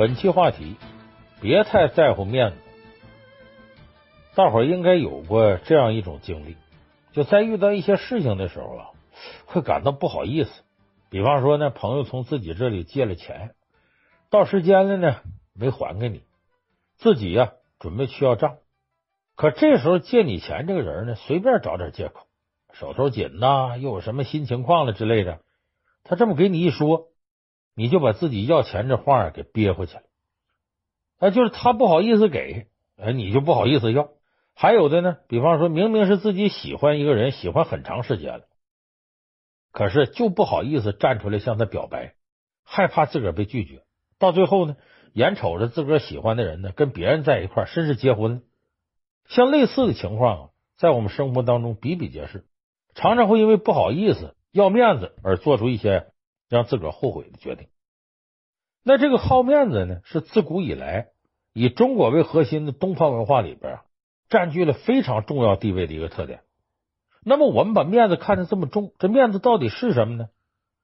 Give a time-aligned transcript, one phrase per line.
[0.00, 0.76] 本期话题：
[1.42, 2.56] 别太在乎面子。
[4.34, 6.56] 大伙儿应该有过这样一种经历，
[7.12, 8.86] 就在遇到一些事情的时候啊，
[9.44, 10.62] 会感到不好意思。
[11.10, 13.54] 比方说呢，朋友从自己这里借了钱，
[14.30, 15.16] 到时间了呢，
[15.52, 16.22] 没还给你，
[16.96, 18.56] 自己呀准备去要账，
[19.36, 22.26] 可这时候借你钱这个人呢，随便找点借口，
[22.72, 25.40] 手头紧呐，又有什么新情况了之类的，
[26.04, 27.09] 他这么给你一说。
[27.80, 30.02] 你就把自己要钱这话给憋回去了，
[31.18, 32.66] 哎，就是他不好意思给，
[32.98, 34.10] 哎，你就不好意思要。
[34.54, 38.44] 还有的呢，比方说明明是自己喜欢一个人，喜欢很长时间了，
[39.72, 42.12] 可是就不好意思站出来向他表白，
[42.64, 43.80] 害怕自个儿被拒绝。
[44.18, 44.76] 到最后呢，
[45.14, 48.42] 眼瞅着自个儿喜欢的人呢跟别人在一块儿，甚至结婚。
[49.26, 52.44] 像类似的情况啊，在我们生活当中比比皆是，
[52.94, 56.08] 常常会因为不好意思、要面子而做出一些。
[56.50, 57.68] 让自个儿后悔的决定。
[58.82, 61.08] 那这个好面子呢，是自古以来
[61.54, 63.82] 以中国为核心的东方文化里边啊，
[64.28, 66.40] 占据了非常重要地位的一个特点。
[67.22, 70.28] 那么我们把面子看得这么重，这面子到底是什么呢？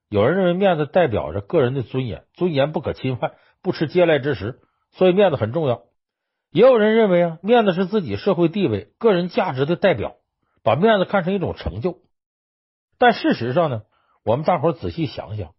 [0.09, 5.83] 有人认为面子代表着个人的尊严，尊严不可侵犯，不吃嗟来之食，所以面子很重要。
[6.51, 10.15] 也有人认为啊，面子是自己社会地位、个人价值的代表，
[10.63, 11.99] 把面子看成一种成就。
[12.97, 13.81] 但事实上呢，
[14.23, 15.53] 我们大伙仔细想想。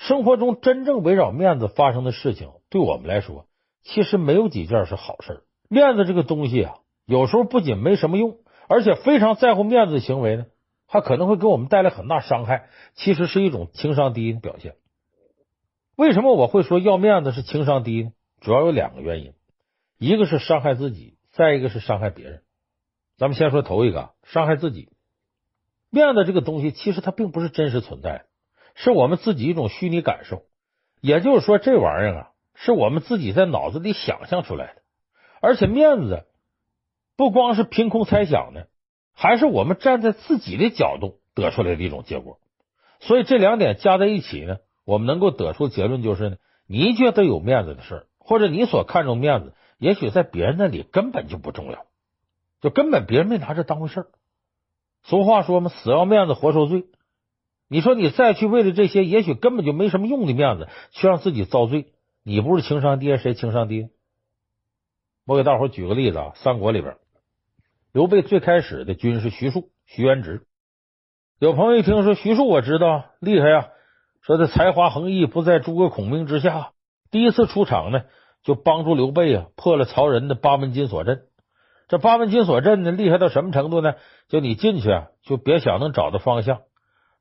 [0.00, 3.46] 生活中真正围绕面子发生的事情，对我们来说，
[3.82, 5.44] 其实没有几件是好事。
[5.68, 10.46] 面子这个东西啊，有时候不仅没什么用，而且非常在乎面子的行为呢，
[10.86, 12.70] 还可能会给我们带来很大伤害。
[12.94, 14.76] 其实是一种情商低的表现。
[15.96, 18.12] 为什么我会说要面子是情商低呢？
[18.40, 19.34] 主要有两个原因，
[19.98, 22.40] 一个是伤害自己，再一个是伤害别人。
[23.18, 24.88] 咱们先说头一个，伤害自己。
[25.90, 28.24] 面子这个东西，其实它并不是真实存在的。
[28.82, 30.44] 是我们自己一种虚拟感受，
[31.02, 34.82] 也就是说，这玩意儿啊，是我们自己在脑子里想象出来的。
[35.42, 36.24] 而且面子
[37.14, 38.68] 不光是凭空猜想的，
[39.12, 42.38] 还是我们站在自己的角度得出来的一种结果。
[43.00, 46.36] 所以这两点加在一起呢，我们能够得出结论就是呢，
[46.66, 51.84] 你觉得有面子的事，或者你所看重面子，也许在别人那里根本就不重要，
[52.62, 54.06] 就根本别人没拿这当回事儿。
[55.02, 56.86] 俗话说嘛，死要面子活受罪。
[57.72, 61.86] 你说你再去为了这些也许根本就没什么用的面子，去让自己遭罪，
[62.24, 63.90] 你不是情商低，谁情商低？
[65.24, 66.96] 我给大伙举个例子啊，三国里边，
[67.92, 70.42] 刘备最开始的军师徐庶、徐元直，
[71.38, 73.68] 有朋友一听说徐庶，我知道厉害呀，
[74.20, 76.72] 说他才华横溢，不在诸葛孔明之下。
[77.12, 78.02] 第一次出场呢，
[78.42, 81.22] 就帮助刘备啊破了曹仁的八门金锁阵。
[81.86, 83.94] 这八门金锁阵呢，厉害到什么程度呢？
[84.28, 86.62] 就你进去啊，就别想能找到方向。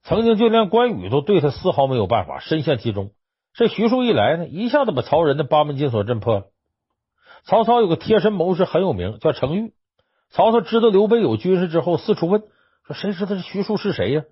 [0.03, 3.11] 曾经就连关羽都对他丝毫没有办法，深陷其中。
[3.53, 6.45] 这徐庶一来呢，一下子把曹仁的八门金锁阵破了。
[7.43, 9.73] 曹操有个贴身谋士很有名，叫程昱。
[10.29, 12.43] 曹操知道刘备有军师之后，四处问
[12.85, 14.23] 说：“谁知道这徐庶是谁呀？”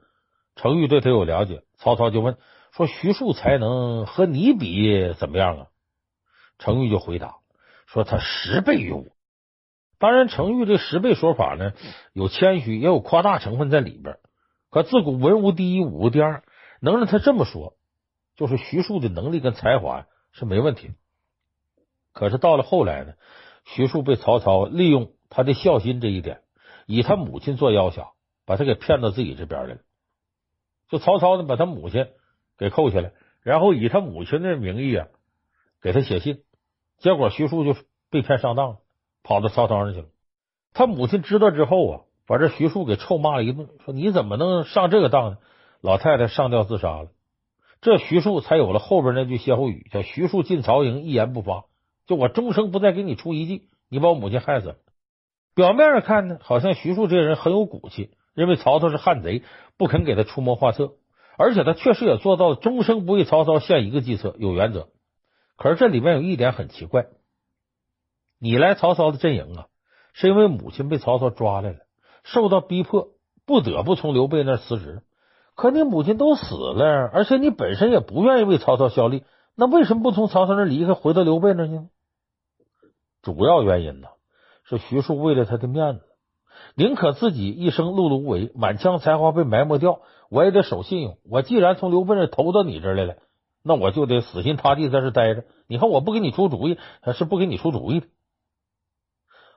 [0.55, 2.37] 程昱对他有了解，曹操就问
[2.71, 5.65] 说：“徐庶才能和你比怎么样啊？”
[6.59, 7.35] 程昱就回答
[7.87, 9.05] 说：“他十倍于我。”
[9.99, 11.73] 当然，程昱这十倍说法呢，
[12.13, 14.17] 有谦虚，也有夸大成分在里边。
[14.69, 16.43] 可自古文无第一，武无第二，
[16.81, 17.77] 能让他这么说，
[18.35, 20.91] 就是徐庶的能力跟才华是没问题。
[22.11, 23.13] 可是到了后来呢，
[23.63, 26.41] 徐庶被曹操利用他的孝心这一点，
[26.85, 28.13] 以他母亲做要挟，
[28.45, 29.79] 把他给骗到自己这边来了。
[30.89, 32.07] 就曹操呢，把他母亲
[32.57, 35.07] 给扣下来，然后以他母亲的名义啊，
[35.81, 36.43] 给他写信，
[36.97, 37.79] 结果徐庶就
[38.09, 38.77] 被骗上当了，
[39.23, 40.07] 跑到曹操那去了。
[40.73, 42.01] 他母亲知道之后啊。
[42.27, 45.37] 把这徐庶给臭骂了一顿，说你怎么能上这个当呢？
[45.79, 47.07] 老太太上吊自杀了，
[47.81, 51.65] 这徐庶才有了后边那句歇后语，叫“徐庶进曹营，一言不发”，
[52.05, 54.75] 就我终生不再给你出一计，你把我母亲害死了。
[55.55, 59.43] 表面上看呢，好像徐庶这人很有骨气，认为曹操是汉贼，
[59.77, 60.93] 不肯给他出谋划策，
[61.37, 64.89] 而且他确实也做到了终生不为曹操献一个计策，有原则。
[65.55, 67.05] 可是这里面有一点很奇怪，
[68.39, 69.67] 你来曹操的阵营啊，
[70.13, 71.77] 是因为母亲被曹操抓来了。
[72.27, 73.07] 受到逼迫，
[73.45, 75.01] 不得不从刘备那辞职。
[75.55, 79.23] 可你母亲都死了，而且你本身也不愿意为曹操效力，
[79.55, 81.89] 那为什么不从曹操那离开，回到刘备那去呢？
[83.21, 84.09] 主要原因呢，
[84.65, 86.01] 是徐庶为了他的面子，
[86.75, 91.17] 宁可自己一生碌碌无为，满腔才华被埋没掉，我也得守信用。
[91.29, 93.15] 我既然从刘备那投到你这来了，
[93.63, 95.45] 那我就得死心塌地在这待着。
[95.67, 98.07] 你看我不给你出主意，他是不给你出主意的。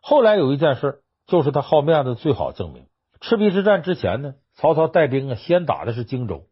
[0.00, 1.02] 后来有一件事。
[1.31, 2.88] 就是他好面子最好证明。
[3.21, 6.49] 赤壁之战之前呢，曹操带兵啊，先打的是荆州。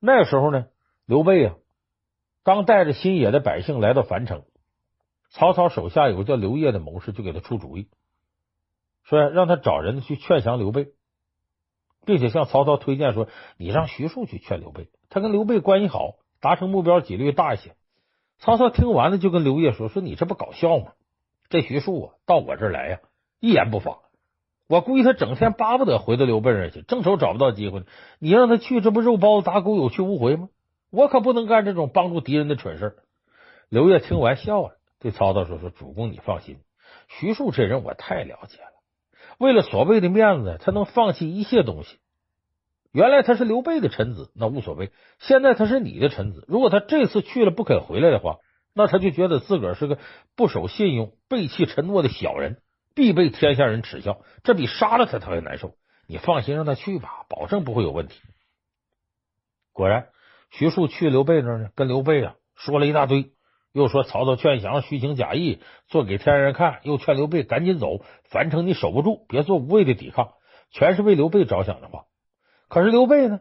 [0.00, 0.68] 那时候呢，
[1.04, 1.54] 刘备啊，
[2.42, 4.44] 刚带着新野的百姓来到樊城，
[5.28, 7.90] 曹操手下有个叫刘烨的谋士，就给他出主意，
[9.04, 10.88] 说让他找人去劝降刘备，
[12.06, 13.28] 并且向曹操推荐说
[13.58, 17.76] ：“你让徐庶去劝刘备，他跟刘备关系好，达成目标几率大一些。”
[18.40, 20.92] 曹操听完了，就跟刘烨说：“说你这不搞笑吗？
[21.50, 23.00] 这徐庶啊，到我这儿来呀，
[23.40, 23.98] 一言不发。
[24.68, 27.86] 我估计他整天巴不得回到刘备那儿去，正愁找不到机会呢。
[28.18, 30.48] 你让他去，这不肉包子打狗，有去无回吗？
[30.90, 32.96] 我可不能干这种帮助敌人的蠢事。”
[33.68, 34.76] 刘烨听完笑了。
[34.98, 36.56] 对曹操说：“说主公，你放心，
[37.08, 38.70] 徐庶这人我太了解了。
[39.38, 41.98] 为了所谓的面子，他能放弃一切东西。
[42.92, 44.86] 原来他是刘备的臣子，那无所谓；
[45.18, 48.38] 现在他是你的臣子，如果他这次去了不肯回来的话，
[48.74, 49.98] 那他就觉得自个儿是个
[50.34, 52.56] 不守信用、背弃承诺的小人，
[52.96, 54.22] 必被天下人耻笑。
[54.42, 55.76] 这比杀了他他还难受。
[56.08, 58.18] 你放心，让他去吧，保证不会有问题。”
[59.72, 60.08] 果然，
[60.50, 63.30] 徐庶去刘备那儿呢，跟刘备啊说了一大堆。
[63.72, 70.32] 又说曹操劝降虚情假意，做给天下人看；又劝刘备赶紧走，樊城你守不住，别做无谓的抵抗，
[70.70, 72.06] 全是为刘备着想的话。
[72.68, 73.40] 可是刘备呢，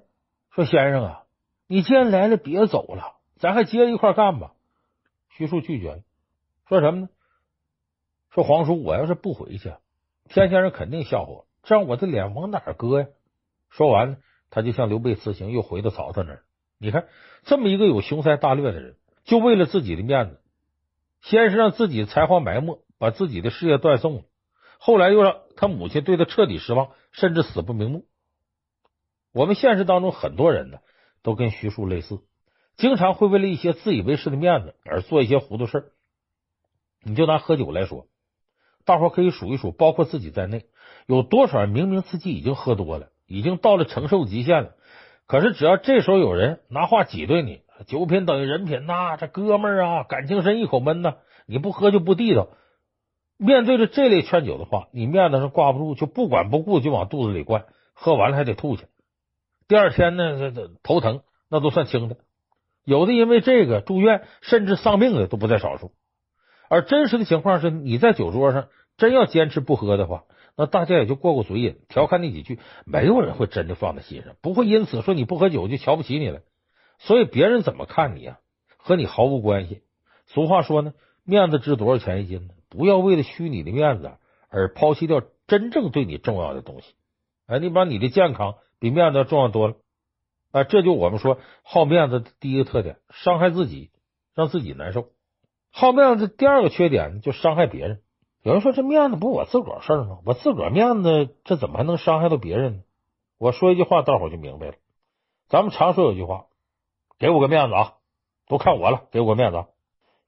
[0.51, 1.24] 说先生啊，
[1.68, 4.51] 你既然来了，别走了，咱还接着一块干吧。
[5.30, 6.01] 徐庶拒绝了，
[6.68, 7.10] 说什么呢？
[8.36, 9.72] 说皇叔，我要是不回去，
[10.28, 13.08] 天下人肯定笑话我，这样我的脸往哪搁呀？
[13.70, 14.18] 说完了，
[14.50, 16.44] 他就向刘备辞行，又回到曹操那儿。
[16.78, 17.08] 你看，
[17.46, 18.98] 这么一个有雄才大略的人。
[19.24, 20.42] 就为了自己的面子，
[21.22, 24.24] 先是让自己的才华埋没，把自己的事业断送了，
[24.80, 28.06] 后来又让他母亲对他彻底失望，甚至死不瞑目。
[29.32, 30.80] 我们现实当中很多人呢，
[31.24, 32.20] 都跟徐庶类似，
[32.76, 35.94] 经常会为了一些自以为是的面子而做一些糊涂事。
[37.02, 38.08] 你就拿喝酒来说，
[38.86, 40.66] 大伙可以数一数，包括自己在内，
[41.08, 44.72] 有多少人明明自己已经喝多了，已经到了承受极限了，
[45.28, 47.62] 可是只要这时候有人拿话挤兑你。
[47.88, 51.16] 酒品等于人品呐，这哥们儿啊，感情深一口闷呐，
[51.46, 52.48] 你不喝就不地道。
[53.38, 58.86] 面对着这类劝酒的话，你面子上挂不住，就不管不顾就往肚子里灌，喝完了还得吐去。
[59.68, 62.16] 第二天呢，这这头疼那都算轻的，
[62.86, 65.92] 有的因为这个住院甚至丧命的都不在少数。
[66.69, 68.67] 而真实的情况是，你在酒桌上
[68.97, 70.23] 真要坚持不喝的话，
[70.57, 76.41] 那大家也就过过嘴瘾，调侃你几句，没有人会真的放在心上，不会因此说你不喝酒就瞧不起你了。
[76.97, 78.39] 所以别人怎么看你啊，
[78.77, 79.81] 和你毫无关系。
[80.27, 82.53] 俗话说呢，面子值多少钱一斤呢？
[82.69, 84.12] 不要为了虚拟的面子
[84.50, 86.94] 而抛弃掉真正对你重要的东西。
[87.47, 89.75] 哎，你把你的健康比面子重要多了
[90.51, 90.63] 啊！
[90.63, 93.91] 这就我们说好面子的第一个特点，伤害自己，
[94.33, 95.09] 让自己难受。
[95.77, 98.01] 好面子第二个缺点就伤害别人。
[98.42, 100.19] 有人说这面子不是我自个儿事儿吗？
[100.25, 102.83] 我自个儿面子这怎么还能伤害到别人呢？
[103.38, 104.75] 我说一句话，大伙就明白了。
[105.50, 106.45] 咱们常说有句话。
[107.19, 107.94] 给我个面子啊！
[108.48, 109.66] 都看我了，给我个面子。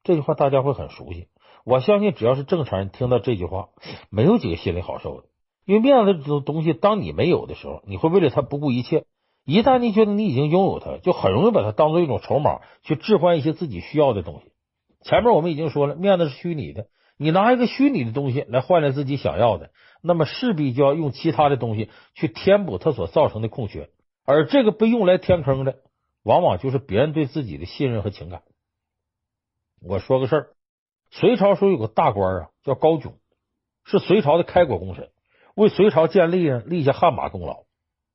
[0.03, 1.29] 这句话大家会很熟悉。
[1.63, 3.69] 我相信，只要是正常人听到这句话，
[4.09, 5.27] 没有几个心里好受的。
[5.63, 9.05] 因为面子这种东西，当你没有的时候，你会为了他不顾一切；
[9.45, 14.51] 一旦你觉得你已经拥有它，就很容易把它当做一种筹码，去置换一些自己需要的东西。
[15.07, 16.87] 前面我们已经说了，面子是虚拟的，
[17.18, 19.71] 你拿一个虚拟的东西来换来自己想要的，
[20.02, 23.90] 那么势必就要用其他的东西去填补它所造成的空缺，
[24.26, 25.78] 而这个被用来填坑的。
[26.23, 28.42] 往往就是别人对自己的信任和情感。
[29.81, 30.47] 我说个事儿，
[31.09, 33.14] 隋朝时候有个大官啊，叫高炯，
[33.85, 35.09] 是隋朝的开国功臣，
[35.56, 37.64] 为隋朝建立啊立下汗马功劳。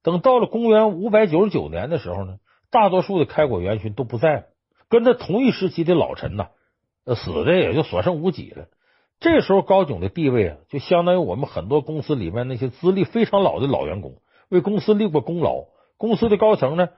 [0.03, 2.37] 等到了公元五百九十九年的时候呢，
[2.71, 4.45] 大多数的开国元勋都不在了，
[4.91, 6.49] 跟他同一时期的老臣呐，
[7.07, 8.67] 死的也就所剩无几了。
[9.21, 14.17] 这时候高炯的地位啊，就相当于我们很多公司里面那些资历非常老的老员工，
[14.49, 15.65] 为公司立过功劳，
[15.97, 16.89] 公司的高层呢。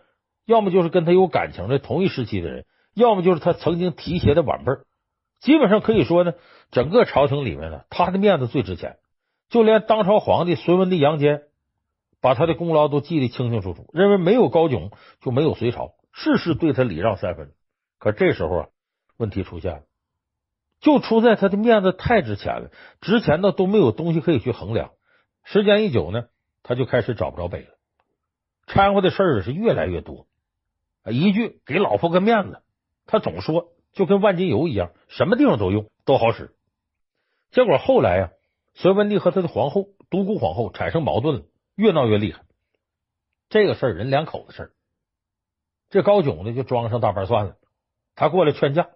[0.47, 4.73] 要么就是跟他有感情的同一时期的人，要么就是他曾经提携的晚辈。
[5.41, 6.35] 基本上可以说呢，
[6.71, 8.99] 整个朝廷里面呢，他的面子最值钱。
[9.49, 11.43] 就连当朝皇帝隋文帝杨坚，
[12.21, 17.53] 把他的功劳都记得清清楚楚，认为没有高炯就没有隋朝，事事对他礼让三分。
[17.99, 18.67] 可这时候啊，
[19.17, 19.83] 问题出现了，
[20.85, 24.93] 就出在他的面子太值钱了，值钱的都没有东西可以去衡量。
[25.43, 26.27] 时间一久呢，
[26.63, 27.69] 他就开始找不着北了，
[28.67, 30.27] 掺和的事儿是越来越多。
[31.11, 32.63] 一句给老婆个面子，
[33.07, 36.55] 他总说就跟万金油一样，什么地方都用，都好使。
[37.51, 38.31] 结果后来呀，
[38.75, 41.43] 隋文帝和他的皇后独孤皇后产生矛盾了，
[41.77, 42.43] 越闹越厉害。
[43.49, 44.71] 这个事儿人两口子事儿，
[45.89, 47.57] 这高炯呢就装上大瓣蒜了，
[48.15, 48.91] 他过来劝架。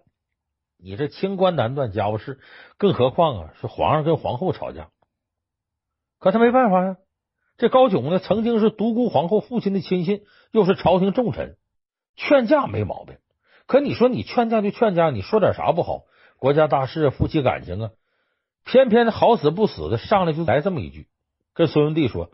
[0.81, 2.39] 你这清官难断家务事，
[2.77, 4.89] 更何况啊是皇上跟皇后吵架，
[6.19, 6.97] 可他没办法呀。
[7.57, 10.21] 这高炯呢曾经是独孤皇后父亲的亲信，
[10.51, 11.57] 又是朝廷重臣。
[12.15, 13.17] 劝架没毛病，
[13.67, 16.03] 可你说你劝架就劝架，你说点啥不好？
[16.37, 17.91] 国家大事，夫妻感情啊，
[18.63, 21.07] 偏偏好死不死的上来就来这么一句，
[21.53, 22.31] 跟孙文帝说：“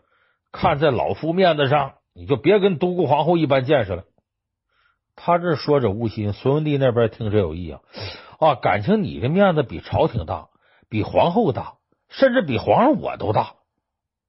[0.52, 4.04] 看在老夫面子上，你就别跟独孤皇后一般见识了。”
[5.16, 7.80] 他这说者无心，隋文帝那边听者有意啊
[8.38, 8.54] 啊！
[8.54, 10.50] 感情你的面子比朝廷大，
[10.90, 11.78] 比皇后大，
[12.10, 13.54] 甚至比皇上我都大，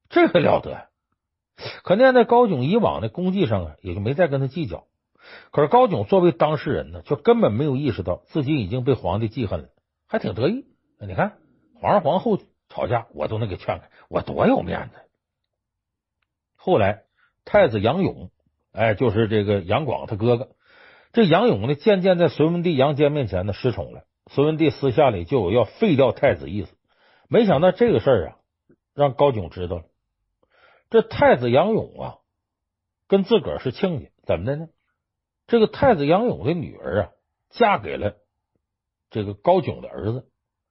[0.09, 0.87] 这可了得。
[1.83, 4.85] 可念在高炯以往的功绩上啊，也就没再跟他计较。
[5.51, 9.69] 可是高炯作为当事人呢，却根本没有意识到自己已经被皇帝记恨了，
[10.07, 10.65] 还挺得意。
[10.99, 11.37] 你看
[11.75, 12.39] 皇上皇后
[12.69, 14.95] 吵架，我都能给劝开，我多有面子。
[16.55, 17.03] 后来
[17.43, 18.31] 太子杨勇，
[18.71, 20.49] 哎，就是这个杨广他哥哥。
[21.17, 24.03] 这杨勇呢，渐渐在隋文帝杨坚面前呢失宠了。
[24.29, 26.77] 隋文帝私下里就有要废掉太子意思。
[27.27, 28.35] 没想到这个事儿啊，
[28.93, 29.83] 让高炯知道了。
[30.91, 32.15] 这太子杨勇啊，
[33.07, 34.67] 跟自个儿是亲家，怎么的呢？
[35.47, 37.09] 这个太子杨勇的女儿啊，
[37.49, 38.13] 嫁给了
[39.09, 40.27] 这个高炯的儿子，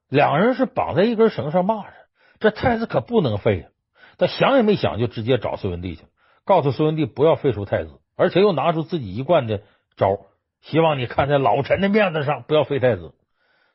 [0.09, 1.93] 两人是绑在一根绳上骂着。
[2.39, 3.71] 这太子可不能废啊！
[4.17, 6.09] 他想也没想，就直接找隋文帝去了，
[6.45, 9.65] 告诉隋文帝不要废除太子，而且又拿出自己一贯的
[9.97, 10.21] 招，
[10.69, 13.15] 希望你看在老臣的面子上不要废太子。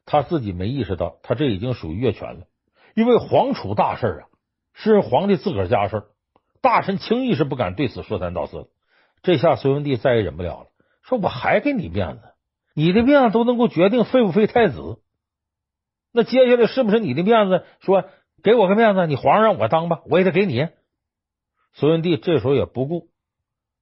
[0.05, 2.47] 他自己没意识到，他这已经属于越权了，
[2.95, 4.27] 因为皇储大事啊，
[4.73, 6.03] 是皇帝自个儿家事。
[6.59, 8.67] 大臣轻易是不敢对此说三道四的。
[9.23, 10.67] 这下隋文帝再也忍不了了，
[11.03, 12.23] 说：“我还给你面子，
[12.73, 14.99] 你的面子都能够决定废不废太子，
[16.11, 17.63] 那接下来是不是你的面子？
[17.79, 18.09] 说
[18.43, 20.67] 给我个面子，你皇上让我当吧，我也得给你。”
[21.73, 23.07] 隋文帝这时候也不顾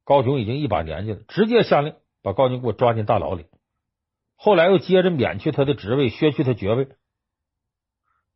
[0.03, 3.45] 高雄已经一把年纪了，直接下令把高炯给我抓进大牢里。
[4.35, 6.87] 后来又接着免去他的职位，削去他爵位。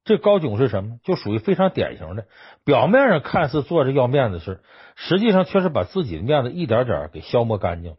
[0.04, 1.00] 这高炯是什么？
[1.04, 2.28] 就属于非常典型的，
[2.66, 4.62] 表面上看似做着要面子事，
[4.96, 7.96] 实际上却是把自己的面子一点点给消磨干净。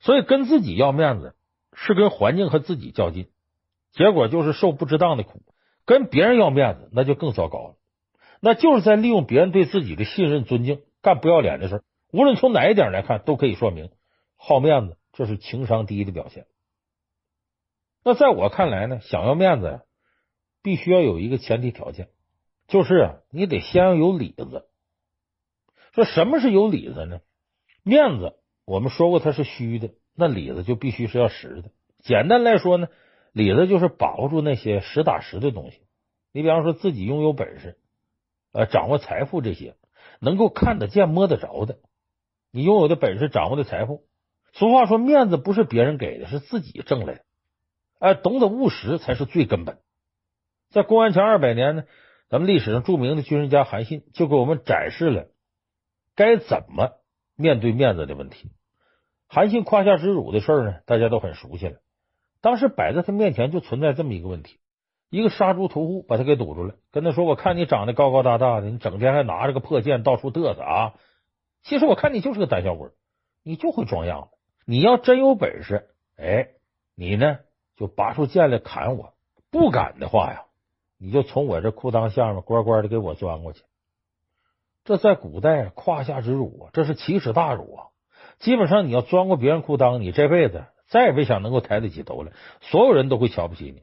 [0.00, 1.34] 所以跟自己要面子
[1.74, 3.28] 是跟环境和自己较劲，
[3.92, 5.40] 结果就是受不值当的苦；
[5.84, 7.74] 跟别人要面子，那就更糟糕了，
[8.40, 11.82] 那就是在利用别人对自己的信任、尊敬，干不要脸的事。
[12.10, 13.90] 无论从哪一点来看，都可以说明
[14.42, 16.46] 好面子，这是情商低的表现。
[18.02, 19.82] 那在我看来呢，想要面子呀。
[20.62, 22.10] 必须要有一个前提条件，
[22.68, 24.68] 就是，你得先要有里子。
[25.94, 27.22] 说什么是有里子呢？
[27.82, 28.34] 面子
[28.66, 31.70] 我们说过它是虚的，那里子就必须是要实的。
[32.00, 32.88] 简单来说呢，
[33.32, 35.80] 里子就是把握住那些实打实的东西。
[36.30, 37.78] 你比方说自己拥有本事，
[38.52, 39.76] 呃，掌握财富这些，
[40.20, 41.78] 能够看得见、摸得着的，
[42.50, 44.04] 你拥有的本事、掌握的财富。
[44.52, 47.20] 俗话说，面子不是别人给的，是自己挣来的。
[47.98, 49.78] 哎，懂得务实才是最根本。
[50.70, 51.84] 在公元前二百年呢，
[52.28, 55.28] 咱们历史上著名的军事家韩信就给我们展示了
[56.14, 56.92] 该怎么
[57.36, 58.50] 面对面子的问题。
[59.28, 61.78] 韩信胯下之辱的事儿呢，大家都很熟悉了。
[62.40, 64.58] 当时摆在他面前就存在这么一个问题：
[65.10, 70.94] 一个杀猪屠户把他给堵住了，跟他说：“我看你长得高高大大的，你整天还拿着个破剑到处嘚瑟啊！
[71.62, 72.90] 其实我看你就是个胆小鬼，
[73.42, 74.36] 你就会装样子。
[74.70, 76.50] 你要真有本事，哎，
[76.94, 77.38] 你呢
[77.76, 79.14] 就拔出剑来砍我；
[79.50, 80.44] 不敢的话呀。”
[80.96, 83.64] 你就从我这裤裆下面乖乖的给我钻过去，
[84.84, 87.86] 这在古代胯下之辱啊，这是奇耻大辱啊！
[88.38, 93.82] 基本上你要钻过别人裤裆，你这辈子再也别想能够抬得起头来，所有人都会瞧不起你。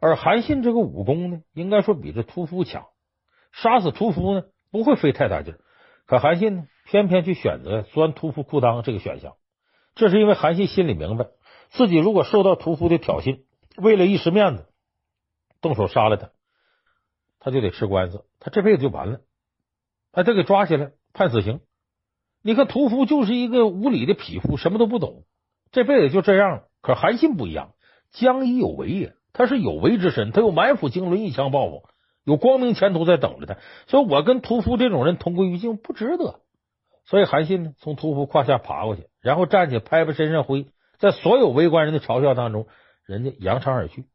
[0.00, 2.86] 而韩信这个武功呢，应该说比这屠夫强，
[3.50, 5.56] 杀死屠夫呢不会费太大劲，
[6.06, 9.34] 可韩信呢偏偏去选择钻屠夫裤裆这个选项，
[9.94, 11.26] 这是因为韩信心里明白，
[11.70, 13.40] 自己如果受到屠夫的挑衅，
[13.76, 14.66] 为了一时面子，
[15.60, 16.30] 动手杀了他。
[17.44, 19.20] 他就得吃官司，他这辈子就完了，
[20.12, 21.60] 把他给抓起来判死刑。
[22.40, 25.24] 你看屠夫就是一个无礼的匹夫，什么都不懂，
[25.72, 26.64] 这辈子就这样了。
[26.80, 27.72] 可韩信不一样，
[28.12, 31.82] 将以有为也，他是有为之身，他有满腹经纶，一腔抱负，
[32.24, 33.56] 有光明前途在等着他。
[33.88, 36.41] 所以我跟屠夫这种人同归于尽不值得。
[37.12, 42.66] 所以韩信呢，从屠夫胯下爬过去，然后站起拍拍身上灰，在所有围观人的嘲笑当中，
[43.04, 44.06] 人家扬长而去。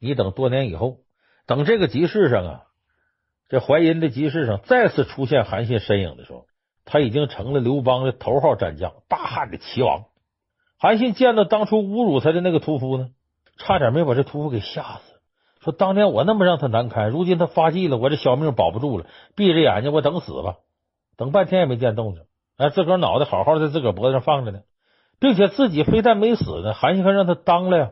[0.00, 0.98] 你等多年以后。
[1.46, 2.62] 等这个集市上啊，
[3.48, 6.46] 这淮阴的集市上再次出现韩信身影的时候，
[6.84, 10.06] 他已经成了刘邦的头号战将，大汉的齐王。
[10.76, 13.10] 韩信见到当初侮辱他的那个屠夫呢，
[13.58, 15.20] 差点没把这屠夫给吓死。
[15.60, 19.06] 说当年我那么让他难堪，如今他发迹了，我这小命保不住了，
[19.36, 20.56] 闭着眼睛我等死吧。
[21.16, 22.24] 等半天也没见动静，
[22.56, 24.62] 哎，自个儿脑袋好好在自个儿脖子上放着呢，
[25.18, 27.90] 并且自己非但没死呢，韩信还让他当了呀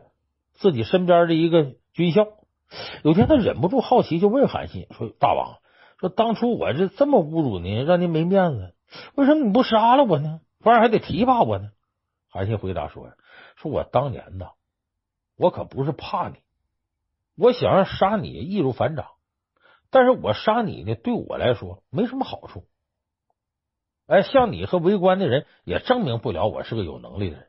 [0.53, 2.27] 自己身边的一个军校。
[3.03, 5.59] 有天他忍不住好奇，就问韩信说：“大王，
[5.99, 8.73] 说当初我这这么侮辱您，让您没面子，
[9.13, 10.41] 为什么你不杀了我呢？
[10.59, 11.69] 反而还得提拔我呢？”
[12.29, 13.11] 韩信回答说
[13.57, 14.53] ：“说我当年呐，
[15.37, 16.37] 我可不是怕你，
[17.37, 19.05] 我想要杀你易如反掌，
[19.91, 22.65] 但是我杀你呢，对我来说没什么好处。
[24.05, 27.47] 哎，像你和围观的人也证明不了我是个有能力的人。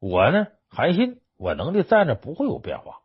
[0.00, 3.00] 我呢，韩信，我能力在那不会有变化。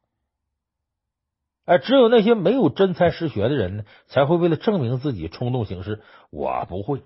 [1.66, 6.02] 哎，只有那些没有真才实学的人呢，才会为了证明自己冲动行事。
[6.32, 7.04] 我不会，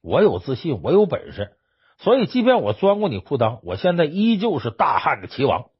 [0.00, 1.56] 我有自信，我有本事。
[1.98, 5.70] 所以，即便我钻过你裤裆，我现在依旧是大汉的齐王。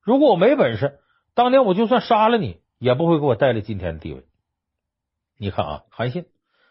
[0.00, 1.00] 如果我没本事，
[1.34, 4.24] 当年我就算杀了你，也不会给我带来今天的地位。
[5.36, 6.24] 你看啊，韩信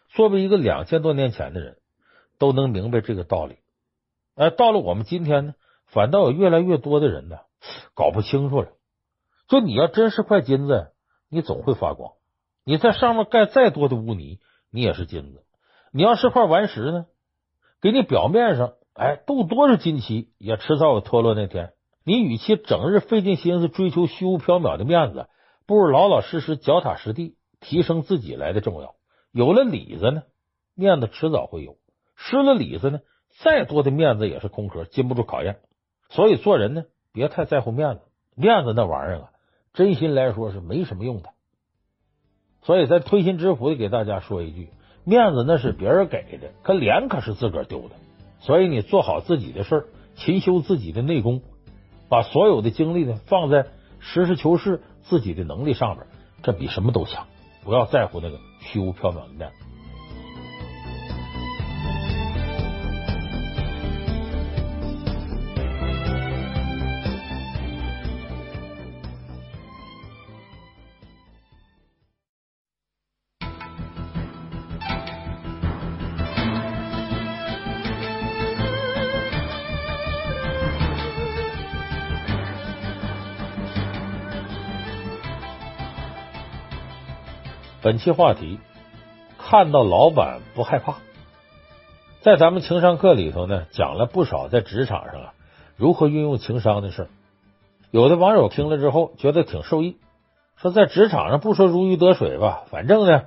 [0.08, 1.76] 作为一个两千多年前的人，
[2.38, 3.56] 都能明白这个道理。
[4.34, 5.54] 哎，到了我们今天呢，
[5.86, 7.38] 反倒有越来越多的人呢，
[7.94, 8.68] 搞不清楚了。
[9.48, 10.92] 就你要真是块金子，
[11.28, 12.12] 你总会发光。
[12.64, 15.44] 你在上面盖再多的污泥，你也是金子。
[15.90, 17.06] 你要是块顽石呢，
[17.80, 18.74] 给你表面上。
[18.94, 21.72] 哎，镀多少金漆，也迟早有脱落那天。
[22.04, 25.28] 你与其整日费尽心思追求虚无缥缈的面子，
[25.66, 28.94] 不如老老实实脚踏实地提升自己来的重要。
[29.32, 30.22] 有了里子呢，
[30.74, 31.72] 面子迟早会有；
[32.16, 33.00] 失了里子呢，
[33.40, 35.58] 再多的面子也是空壳，经不住考验。
[36.08, 38.00] 所以做人呢，别太在乎面子，
[38.34, 39.30] 面子那玩意儿啊，
[39.74, 41.30] 真心来说是没什么用的。
[42.62, 44.70] 所以在推心置腹的给大家说一句：
[45.04, 47.94] 面子那是别人给的，可脸可是自个儿丢的。
[48.40, 49.84] 所以你做好自己的事儿，
[50.16, 51.42] 勤修自己的内功，
[52.08, 53.66] 把所有的精力呢放在
[54.00, 56.06] 实事求是自己的能力上面，
[56.42, 57.26] 这比什么都强。
[57.68, 59.52] 不要在乎那个虚无缥缈的面。
[87.88, 88.58] 本期话题：
[89.38, 90.96] 看到老板不害怕。
[92.20, 95.32] 在咱们情商课里头呢，讲了不少在职场上啊
[95.74, 97.08] 如何运用情商的事。
[97.90, 99.96] 有的网友听了之后觉得挺受益，
[100.56, 103.22] 说在职场上不说如鱼得水吧，反正呢，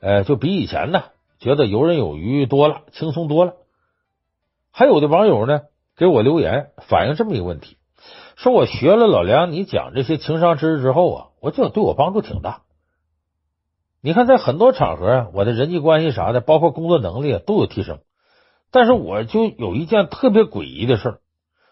[0.00, 1.02] 呃，就比以前呢
[1.38, 3.52] 觉得游刃有余多了，轻松多了。
[4.72, 7.76] 还有的网友呢给我留言反映这么一个问题，
[8.36, 12.62] 说我学了老梁你讲这些情商知识之后啊，我觉得对我帮助挺大。
[14.06, 17.98] 你看，在很多场合啊，我的人际关系啥的，包括工作能力都有提升。
[18.70, 21.18] 但是我就有一件特别诡异的事儿，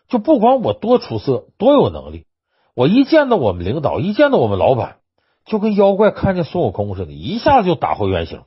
[0.08, 2.26] 就不管我多出色、多有能力，
[2.74, 4.96] 我一见到我们领导，一见到我们老板，
[5.44, 8.42] 就跟妖怪看见孙悟空似的，一下子就打回原形。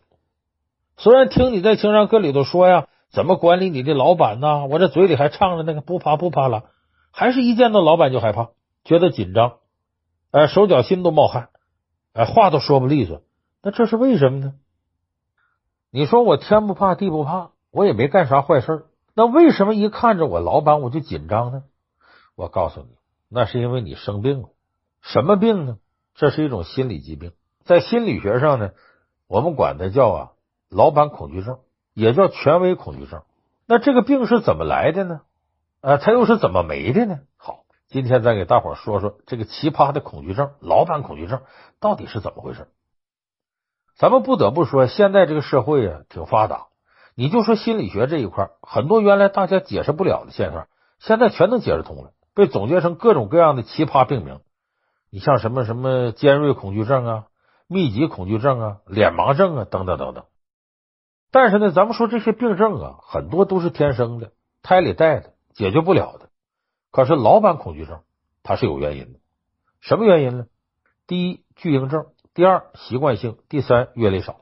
[0.97, 4.65] 虽然听你在情商课里头说呀，怎么管理你的老板呢？
[4.65, 6.65] 我这嘴里还唱着那个不怕不怕了，
[7.13, 8.49] 还是一见到老板就害怕，
[8.83, 9.53] 觉得紧张，
[10.31, 11.47] 呃，手脚心都冒汗，
[12.11, 13.21] 呃，话都说不利索。
[13.61, 14.53] 那这是为什么呢？
[15.89, 21.63] 你说我天不怕地不怕，我也没干啥坏事，那为什么一看着我老板我就紧张呢？
[22.35, 22.89] 我告诉你，
[23.29, 24.49] 那是因为你生病了。
[25.01, 25.77] 什么病呢？
[26.13, 27.31] 这是一种心理疾病，
[27.63, 28.71] 在心理学上呢，
[29.27, 30.31] 我们管它叫啊
[30.69, 31.59] 老板恐惧症，
[31.93, 33.23] 也叫权威恐惧症。
[33.65, 35.21] 那这个病是怎么来的呢？
[35.81, 37.19] 啊，它又是怎么没的呢？
[37.37, 41.41] 好，今天再给大伙说说这个奇葩的恐惧症——老板恐惧症
[41.79, 42.67] 到底是怎么回事。
[43.97, 46.67] 咱们不得不说，现在这个社会啊挺发达。
[47.15, 50.67] 你就说心理学这一块，很多原来大家解释不了的现象，
[50.99, 54.39] 现在全能解释通了，被总结成各种各样的奇葩病名。
[55.09, 57.25] 你像什么什么尖锐恐惧症啊、
[57.67, 60.25] 密集恐惧症啊、脸盲症啊等等等等。
[61.31, 64.31] 但是呢，咱们说这些病症啊，很多都是天生的，
[64.61, 66.29] 胎里带的，解决不了的。
[66.91, 68.01] 可是老板恐惧症
[68.43, 69.19] 它是有原因的，
[69.81, 70.45] 什么原因呢？
[71.07, 72.05] 第一，巨婴症。
[72.37, 74.41] 第二，习惯性；第三，阅历少。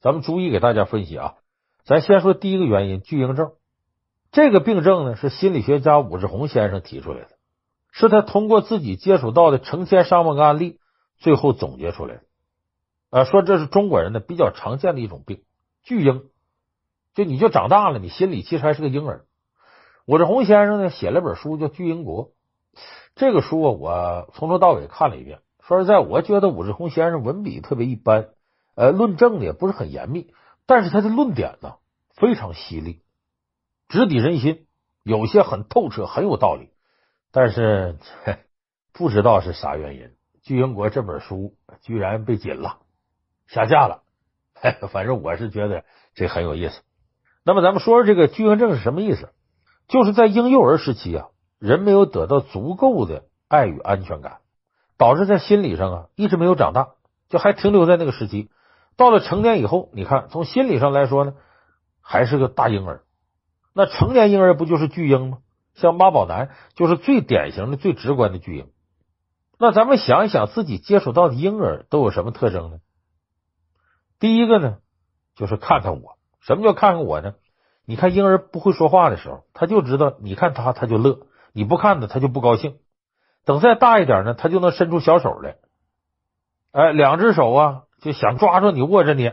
[0.00, 1.34] 咱们逐一给大家分析啊。
[1.84, 3.52] 咱先说第一个原因，巨婴症。
[4.32, 7.28] 这个病症呢，是心理学家武志红先生提出来的，
[7.92, 10.80] 是他通过自己接触到的成千上万个案例，
[11.18, 12.22] 最后总结出来的。
[13.10, 15.42] 啊，说这是中国人呢比较常见的一种病，
[15.82, 16.30] 巨婴。
[17.14, 19.26] 就你就长大了，你心里其实还是个婴儿。
[20.06, 22.28] 武志红先生呢写了本书叫《巨婴国》，
[23.14, 25.40] 这个书啊，我从头到尾看了一遍。
[25.66, 28.28] 说实在，我觉得武志红先生文笔特别一般，
[28.74, 30.34] 呃，论证的也不是很严密，
[30.66, 31.76] 但是他的论点呢
[32.14, 33.00] 非常犀利，
[33.88, 34.66] 直抵人心，
[35.02, 36.68] 有些很透彻，很有道理。
[37.32, 37.96] 但是
[38.92, 40.02] 不知道是啥原因，
[40.42, 42.80] 《巨婴国》这本书居然被禁了，
[43.46, 44.02] 下架了。
[44.90, 46.82] 反正我是觉得这很有意思。
[47.42, 49.30] 那么咱们说说这个巨婴症是什么意思？
[49.88, 54.40] 就是在婴幼儿时期啊，人没有得到足够的爱与安全感，
[54.96, 56.88] 导致在心理上啊一直没有长大，
[57.28, 58.50] 就还停留在那个时期。
[58.96, 61.34] 到了成年以后，你看从心理上来说呢，
[62.00, 63.02] 还是个大婴儿。
[63.74, 65.38] 那成年婴儿不就是巨婴吗？
[65.74, 68.68] 像妈宝男就是最典型的、最直观的巨婴。
[69.58, 72.78] 那咱们想一想，自己接触到的婴儿都有什么特征呢？
[74.20, 74.78] 第一个呢，
[75.34, 76.16] 就是看看我。
[76.40, 77.34] 什么叫看看我呢？
[77.84, 82.76] 你看婴儿不会说话的时候，他就知道你看他他就乐，你不看他他就不高兴。
[83.44, 85.56] 等再大一点呢，他就能伸出小手来，
[86.72, 89.32] 哎，两只手啊就想抓住你握着你，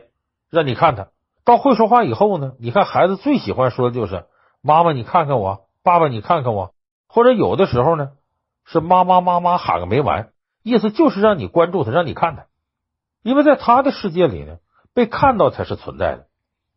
[0.49, 1.07] 让你看他。
[1.43, 4.25] 到会说话以后呢，你看孩子最喜欢说的就是
[4.61, 6.73] 妈妈你看看我，爸爸你看看我，
[7.07, 8.11] 或者有的时候呢
[8.65, 10.31] 是妈妈妈妈喊个没完，
[10.63, 12.45] 意思就是让你关注他，让你看他，
[13.23, 14.57] 因为在他的世界里呢，
[14.93, 16.27] 被看到才是存在的。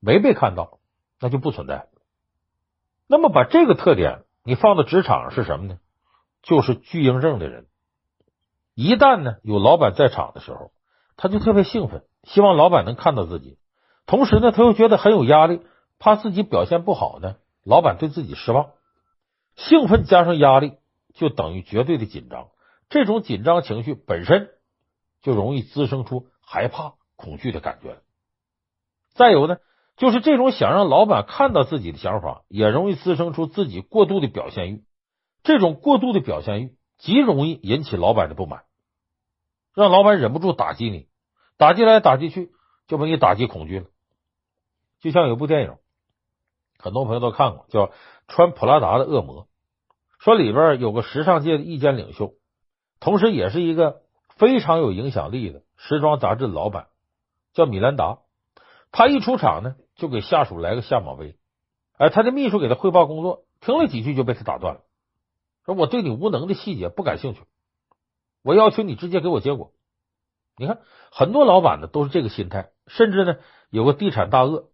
[0.00, 0.80] 没被看到，
[1.18, 1.86] 那就不存在。
[3.06, 5.78] 那么把这个特点你放到职场是什么呢？
[6.44, 7.66] 就是巨婴症的人。
[8.74, 10.70] 一旦呢有老板在场的时候，
[11.16, 13.58] 他就特别兴奋，希望老板能看到自己。
[14.06, 15.60] 同时呢，他又觉得很有压力，
[15.98, 18.70] 怕自己表现不好呢，老板对自己失望。
[19.56, 20.74] 兴奋加上压力，
[21.14, 22.48] 就等于绝对的紧张。
[22.88, 24.50] 这种紧张情绪本身
[25.22, 27.98] 就容易滋生出害怕、恐惧的感觉。
[29.14, 29.56] 再有呢。
[29.96, 34.82] 就是这种想让老板看到自己的想法，也容易滋生出自己过度的表现欲。
[35.44, 38.64] 这种过度的表现欲极容易引起老板的不满，
[39.74, 41.06] 让老板忍不住打击你，
[41.58, 42.50] 打击来打击去，
[42.88, 43.86] 就把你打击恐惧了。
[45.00, 45.76] 就像有部电影，
[46.78, 47.86] 很多朋友都看过，叫
[48.26, 49.42] 《穿普拉达的恶魔》，
[50.18, 52.32] 说里边有个时尚界的意见领袖，
[52.98, 56.86] 同时也是一个非常有影响力的时装杂志的老板，
[57.52, 58.20] 叫米兰达。
[58.92, 61.36] 他一出场呢，就给下属来个下马威，
[61.98, 64.83] 哎，他的秘书给他汇报工作，听了几句就被他打断了，
[65.64, 67.40] 说我对你无能的细节不感兴趣，
[68.42, 69.72] 我要求你直接给我结果。
[70.56, 73.36] 你看，很多老板呢都是这个心态，甚至呢
[73.70, 74.68] 有个地产大鳄，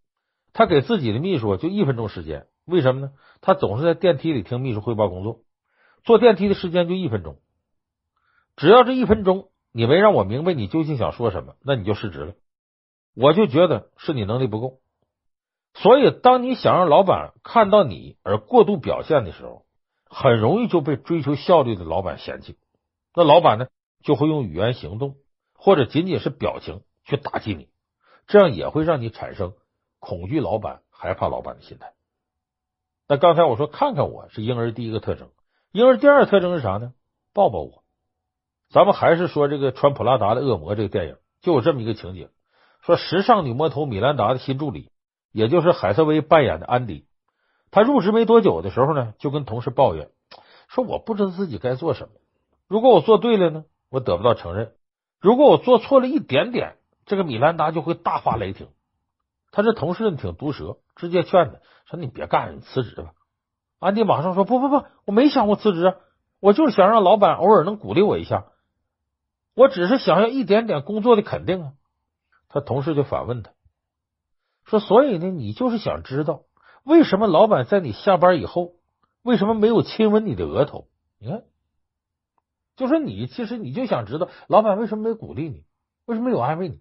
[0.52, 3.12] 他给自己的秘书就一分钟时间，为什么呢？
[3.40, 5.40] 他总是在电梯里听秘书汇报工作，
[6.04, 7.38] 坐电梯的时间就一分钟，
[8.56, 12.34] 只要这一分钟你没让我明白你究竟想说什么，那你就失职了，
[13.14, 14.80] 我就觉得是你能力不够。
[15.72, 19.64] 所以，当你想让老板看到你而过度表现的时候，
[20.10, 22.58] 很容易就被追求效率的老板嫌弃。
[23.14, 23.68] 那老板呢，
[24.02, 25.14] 就会用语言、行动
[25.54, 27.68] 或者仅仅是表情去打击你，
[28.26, 29.54] 这样也会让你产生
[30.00, 31.92] 恐惧老板、害怕老板的心态。
[33.08, 35.30] 那刚才我说，看看我是婴儿第一个特征，
[35.72, 36.92] 婴儿第二个特征是啥呢？
[37.32, 37.84] 抱抱我。
[38.68, 42.28] 咱们还是说这个穿普拉达的恶魔这个电影，就有这么一个情节：
[42.82, 44.90] 说时尚女魔头米兰达的新助理。
[45.32, 47.06] 也就是海瑟薇扮演的安迪，
[47.70, 50.10] 他入职没多久的时候呢，就跟同事抱怨
[50.68, 52.14] 说：“我不知道自己该做什么。
[52.66, 54.68] 如果我做对了呢，我得不到承认；
[55.20, 58.68] 如果我做错了一点点，这个米兰达就会大发雷霆。”
[59.52, 63.12] 他这同事挺毒舌，直接劝他说：“你别干了，你辞职吧。”
[63.80, 65.96] 安迪马上说：“不不不，我没想过辞职，
[66.38, 68.46] 我就是想让老板偶尔能鼓励我一下，
[69.54, 71.72] 我只是想要一点点工作的肯定啊。”
[72.48, 73.52] 他同事就反问他。
[74.64, 76.42] 说，所以呢，你就是想知道
[76.84, 78.72] 为什么老板在你下班以后，
[79.22, 80.86] 为什么没有亲吻你的额头？
[81.18, 81.42] 你看，
[82.76, 85.64] 就说你其实你就想知道老板为什么没鼓励你，
[86.06, 86.78] 为什么没有安慰你？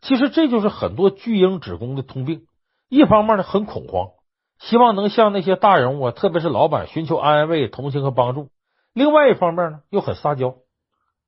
[0.00, 2.46] 其实这就是很多巨婴职工的通病。
[2.88, 4.10] 一方面呢，很恐慌，
[4.58, 8.48] 希望能向那些大人物啊，特别是老板寻求安慰、同情和帮助；
[8.92, 10.56] 另外一方面呢，又很撒娇，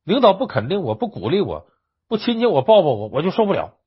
[0.04, 1.66] 领导不肯定我，不鼓励我，
[2.06, 3.77] 不亲亲我，抱抱我，我就受不了。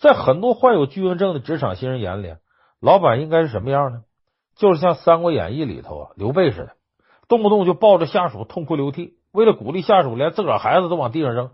[0.00, 2.34] 在很多患有巨婴症的职场新人眼里，
[2.80, 4.02] 老板应该是什么样呢？
[4.56, 6.76] 就是像《三国演义》里头啊刘备似的，
[7.28, 11.50] 动不动就抱着下属痛哭流涕，为了鼓励下属，连自个儿孩子都往地上扔，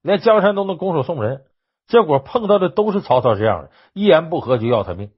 [0.00, 1.44] 连江山都能拱手送人。
[1.86, 5.10] 结果碰到的都是曹操这样的，一言不合就要他命。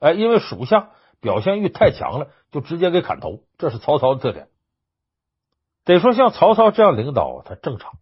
[0.00, 4.48] 哎，因为属下表现欲太强了，就直接给砍头，这是曹操的特点。
[5.86, 7.94] 得说像曹操这样领导，他正常，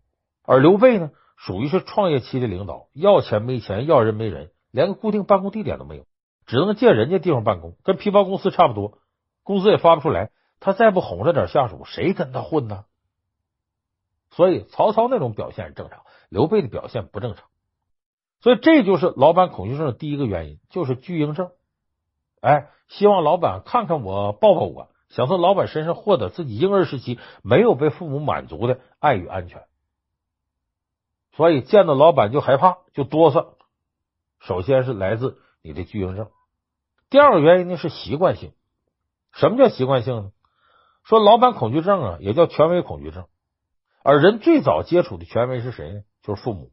[0.44, 1.10] 而刘备呢？
[1.38, 6.04] 属于是创业期的领导，要钱没钱，要人没人，连个固定办公地点都没有，
[6.46, 8.98] 只能借人家地方办公，跟皮包公司差不多，
[9.44, 10.30] 工资也发不出来。
[10.60, 12.84] 他再不哄着点下属，谁跟他混呢？
[14.32, 17.44] 所以曹操那种表现是正常，刘备的表现不正常。
[18.40, 21.50] 所以这就是老板恐惧症的第一个原因，就是巨婴症。
[22.40, 29.62] 哎，希望老板看看我，抱抱我，想从老板身上获得自己婴儿时期没有被父母满足的爱与安全。
[31.38, 33.50] 所以见到老板就害怕，就哆嗦。
[34.40, 36.30] 首先是来自你的巨婴症，
[37.10, 38.54] 第二个原因呢是习惯性。
[39.30, 40.32] 什么叫习惯性呢？
[41.04, 43.26] 说老板恐惧症啊，也叫权威恐惧症。
[44.02, 46.00] 而人最早接触的权威是谁呢？
[46.24, 46.72] 就是父母。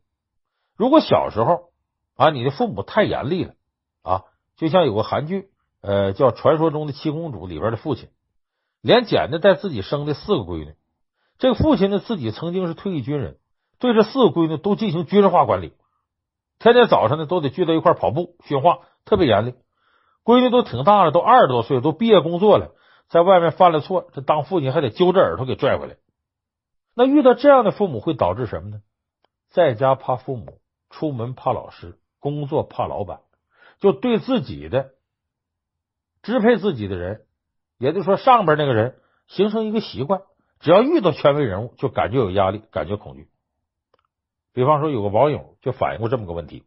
[0.75, 1.69] 如果小时候
[2.15, 3.53] 啊，你的父母太严厉了
[4.01, 4.23] 啊，
[4.57, 5.47] 就像有个韩剧，
[5.81, 8.09] 呃，叫《传说中的七公主》里边的父亲，
[8.81, 10.73] 连捡的带自己生的四个闺女。
[11.37, 13.37] 这个父亲呢，自己曾经是退役军人，
[13.79, 15.73] 对这四个闺女都进行军事化管理，
[16.59, 19.55] 天天早上呢都得聚在一块跑步训话，特别严厉。
[20.23, 22.71] 闺女都挺大了，都二十多岁，都毕业工作了，
[23.09, 25.97] 在外面犯了错，这当父亲还得揪着耳朵给拽回来。
[26.95, 28.81] 那遇到这样的父母会导致什么呢？
[29.49, 30.59] 在家怕父母，
[30.89, 33.19] 出门怕老师，工作怕老板，
[33.79, 34.91] 就对自己的
[36.23, 37.21] 支配自己的人，
[37.77, 38.95] 也就是说上边那个人，
[39.27, 40.21] 形成一个习惯。
[40.59, 43.27] 只要遇到权威人物，就感觉有压力，感觉恐惧。
[44.55, 46.63] 比方说，有个网友就反映过这么个问题，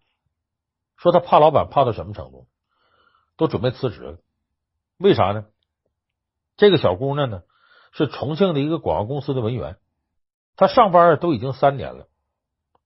[0.99, 2.47] 说他怕老板怕到什么程度，
[3.39, 4.19] 都准备辞职了。
[4.99, 5.47] 为啥呢？
[6.59, 7.45] 这个小姑娘呢，
[7.93, 9.79] 是重庆的一个广告公司的文员，
[10.55, 12.09] 她上班都已经三年了，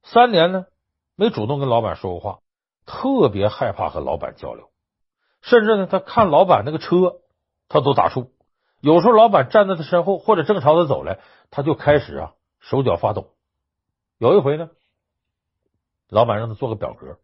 [0.04, 0.66] 三年呢
[1.16, 2.38] 没主动跟老板说过话，
[2.86, 4.70] 特别害怕和老板交流，
[5.40, 7.16] 甚至呢，她看老板那个车，
[7.68, 8.28] 她都打怵。
[8.80, 11.18] 有时候老板站在他身后，或者正朝他走来，
[11.50, 13.34] 他就开始啊手脚发抖。
[14.18, 14.70] 有一回呢，
[16.12, 17.16] 老板让他做个表格，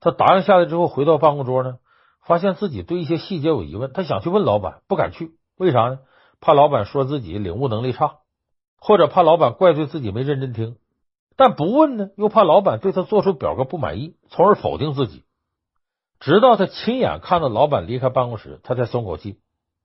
[0.00, 1.78] 他答应下来之后，回到办公桌呢，
[2.24, 6.00] 发现自己对一些细节有疑问，他想去问老板，不敢去，为啥呢？
[6.40, 8.16] 怕老板说自己领悟能力差，
[8.80, 10.76] 或者怕老板怪罪自己没认真听。
[11.36, 15.22] 但不问呢，又怕老板对他做出表格不满意，从而否定自己。
[16.18, 19.38] 直到他亲眼看到老板离开办公室，他才松口气。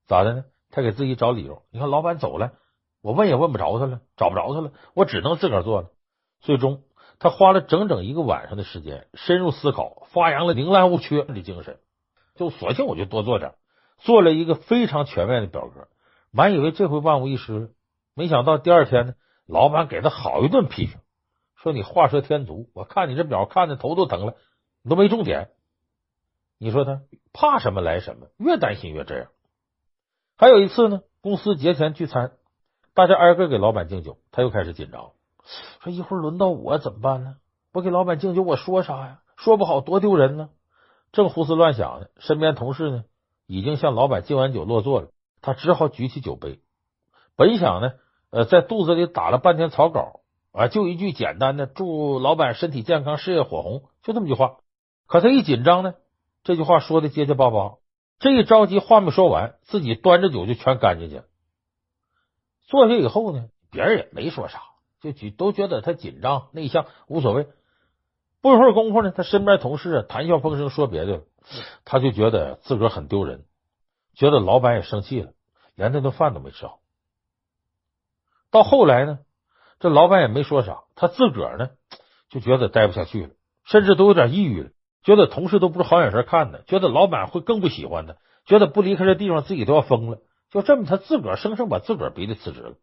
[0.08, 0.46] 咋的呢？
[0.72, 2.54] 他给自己找理由，你看老板走了，
[3.04, 5.90] 我问也问不着他了，找不着他了，我只能自个儿做了。
[6.40, 6.82] 最终，
[7.22, 11.78] 他花了整整一个晚上的时间，深入思考，发扬了宁滥勿缺的精神，
[12.34, 13.54] 就索性我就多做点，
[14.00, 15.88] 做了一个非常全面的表格。
[16.32, 17.76] 满以为这回万无一失，
[18.16, 19.14] 没想到第二天呢，
[19.46, 20.98] 老板给他好一顿批评，
[21.56, 24.36] 说你画蛇添足，我看你这表看的头都疼了，
[24.82, 25.52] 你都没重点。
[26.58, 27.02] 你说他
[27.34, 29.28] 怕什么来什么，越担心越这样。
[30.38, 32.32] 还有一次呢，公司节前聚餐，
[32.96, 35.12] 大家挨个给老板敬酒，他又开始紧张了，
[35.82, 37.36] 说一会儿轮到我怎么办呢？
[37.72, 39.22] 不给老板敬酒，我说啥呀？
[39.38, 40.50] 说不好多丢人呢。
[41.12, 43.04] 正胡思乱想呢，身边同事呢
[43.48, 45.10] 已经向老板敬完酒落座了，
[45.42, 46.60] 他只好举起酒杯。
[47.36, 47.94] 本想呢，
[48.30, 54.58] 呃，在肚子里打了半天草稿啊，就一句简单的祝老板身体健康，事业火红，就这么句话。
[55.08, 55.96] 可他一紧张呢，
[56.44, 57.76] 这句话说的结结巴巴。
[58.20, 61.24] 这一着急，话没说完，自己端着酒就全干进去了。
[62.68, 64.62] 坐下以后呢，别人也没说啥，
[65.02, 67.48] 就觉都觉得他紧张内向，无所谓。
[68.40, 71.24] 不一会儿功夫呢，他身边同事啊谈笑风生说别的了，
[71.86, 73.46] 他就觉得自个儿很丢人，
[74.16, 75.34] 觉得老板也生气了，
[75.76, 76.80] 连那顿饭都没吃好。
[78.50, 79.20] 到后来呢，
[79.80, 81.70] 这老板也没说啥，他自个儿呢
[82.30, 83.30] 就觉得待不下去了，
[83.64, 84.70] 甚至都有点抑郁了。
[85.04, 90.20] 觉得同事都不是好眼神看的，觉得老板会更不喜欢他，觉得不离开这地方自己都要疯了。
[90.52, 92.76] 就这么，他自个儿生生把自个儿逼得辞职了。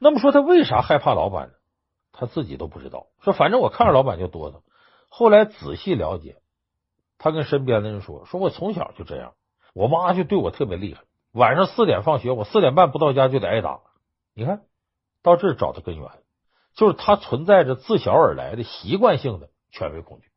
[0.00, 1.54] 那么说他为啥害怕老板呢？
[2.12, 3.08] 他自己都不知道。
[3.22, 4.62] 说反正我看着老板就哆嗦。
[5.08, 6.36] 后来仔细了解，
[7.18, 9.34] 他跟身边的人说：“说我从小就这样，
[9.74, 11.02] 我妈就对我特别厉害。
[11.32, 13.80] 晚上四点放学，我四点半不到家就得挨打。
[14.34, 14.62] 你看
[15.22, 16.10] 到这找的根源，
[16.74, 20.28] 就是他存在着自小而来的习惯性的权威恐惧。”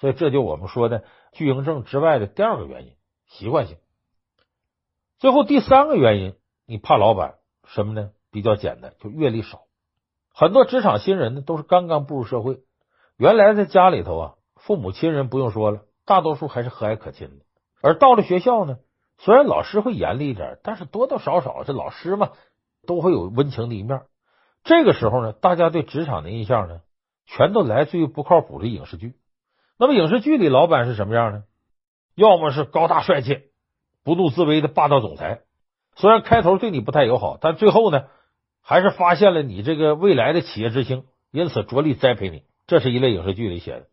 [0.00, 3.78] 所以这就我们说的巨婴症之外的第二个原因，习惯性。
[5.18, 6.34] 最后第三个原因，
[6.66, 8.10] 你怕老板什么呢？
[8.34, 9.60] 比较简单，就阅历少。
[10.34, 12.58] 很多职场新人呢，都是刚刚步入社会，
[13.16, 17.44] 原来在家里头啊，父母亲人不用说了，大多数还是和蔼可亲的。
[17.80, 18.78] 而到了学校呢，
[19.18, 22.32] 虽然老师会严厉一点，但是多多少少这老师嘛，
[22.88, 24.02] 都会有温情的一面。
[24.64, 26.80] 这个时候呢，大家对职场的印象呢，
[27.26, 29.14] 全都来自于不靠谱的影视剧。
[29.78, 31.44] 那么影视剧里老板是什么样呢？
[32.16, 33.42] 要么是高大帅气、
[34.02, 35.42] 不怒自威的霸道总裁，
[35.94, 38.06] 虽然开头对你不太友好，但最后呢，
[38.66, 42.44] 还是发现了你这个未来的企业之星，因此着力栽培你。
[42.66, 43.88] 这是一类影视剧里写的。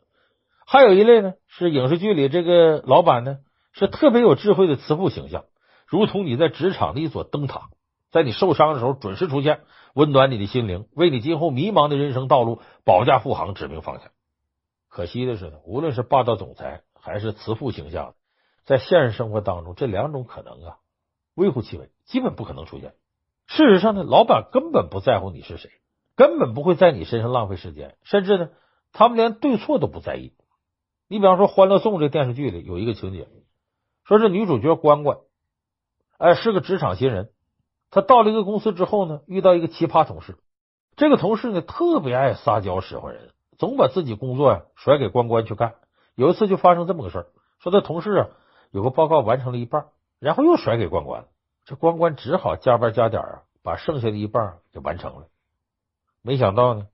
[0.65, 3.39] 还有一类呢，是影视剧里这个老板呢，
[3.73, 5.43] 是特别有智慧的慈父形象，
[5.85, 7.69] 如同你在职场的一座灯塔，
[8.11, 9.59] 在你受伤的时候准时出现，
[9.93, 14.11] 温暖你的心灵，为你今后迷茫的人生道路保驾护航，指明方向。
[14.87, 18.15] 可惜的是呢，无论是霸道总裁还是慈父形象，
[18.63, 20.77] 在现实生活当中，这两种可能啊，
[21.35, 22.93] 微乎其微，基本不可能出现。
[23.53, 25.71] 事实上呢，老板根本不在乎你是谁，
[26.15, 28.49] 根本不会在你身上浪费时间，甚至呢，
[28.93, 30.31] 他们连对错都不在意。
[31.09, 33.27] 你比方说《欢乐颂》这电视剧里有一个情节，
[34.05, 35.17] 说是女主角关关，
[36.17, 37.31] 哎，是个职场新人，
[37.89, 40.37] 她到了一个公司之后呢，遇到一个奇葩同事。
[40.95, 45.75] 这个同事呢，特别爱撒娇使唤人，总把自己工作呀甩给关关去干。
[46.15, 47.27] 有一次就发生这么个事儿，
[47.59, 48.27] 说他同事啊
[48.71, 49.87] 有个报告完成了一半，
[50.19, 51.25] 然后又甩给关关，
[51.65, 55.27] 这关关只好加班加点啊，把剩下的一半就完成了。
[56.21, 56.87] 没想到呢，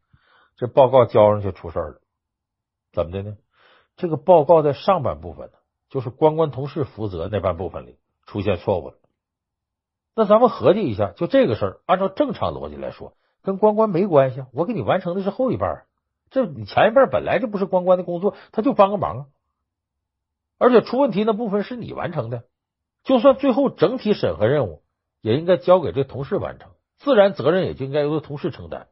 [0.55, 2.01] 这报告交上去出事了，
[2.91, 3.37] 怎么的呢？
[3.95, 5.57] 这个报告在上半部分呢，
[5.89, 8.95] 就是关关同事负责那半部分里出现错误了。
[10.15, 14.43] 那咱们合计一下，就这个事儿，按照正常逻辑来说，跟关关没关系。
[14.51, 15.85] 我给你完成的是后一半，
[16.29, 19.25] 这你前一半本来就不是关关的工作，他就帮个忙啊。
[20.57, 22.43] 而且出问题那部分是你完成的，
[23.07, 24.81] 就算最后整体审核任务
[25.21, 28.89] 也应该交给这同事完成，自然责任也就应该由同事承担。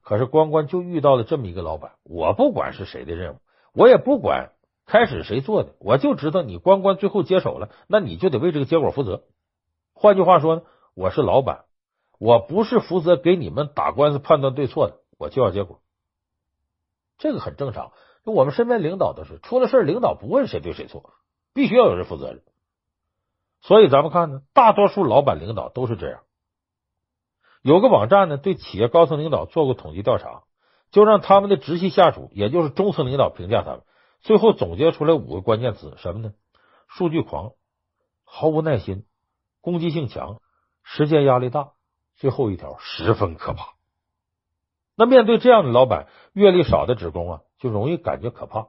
[0.00, 3.36] 可是关关就遇到了这么一个老板，我不管是谁的任务，
[3.72, 4.50] 我也不管
[4.84, 9.22] 开始谁做的，我就知道你关关最后接手了，那你就得为这个结果负责。
[9.94, 10.62] 换句话说呢，
[10.96, 11.66] 我是老板，
[12.18, 15.78] 我不是负责给你们打官司判断对错的，我就要结果。
[17.16, 17.92] 这个很正常，
[18.24, 21.14] 我们身边领导都是出了事，领导不问谁对谁错，
[21.54, 22.42] 必须要有人负责任。
[23.62, 26.20] 所以咱们看呢，大多数老板领导都是这样。
[27.62, 30.42] 有个网站呢，对企业高层领导做过统计调查，
[30.90, 33.82] 就让他们的直系下属，也就是中层领导评价他们，
[34.20, 36.32] 最后总结出来五个关键词，什么呢？
[36.88, 37.52] 数据狂，
[38.24, 39.04] 毫无耐心。
[39.60, 40.40] 攻击性强，
[40.82, 41.70] 时间压力大，
[42.16, 43.74] 最后一条十分可怕。
[44.96, 48.66] 那面对这样的老板，阅历少的职工啊，就容易感觉可怕。